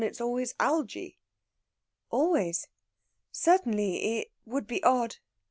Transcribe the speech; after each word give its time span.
It's 0.03 0.19
always 0.19 0.55
Algy." 0.59 1.15
"Always. 2.09 2.65
Certainly, 3.31 4.17
it 4.21 4.31
would 4.45 4.65
be 4.65 4.81
odd." 4.83 5.17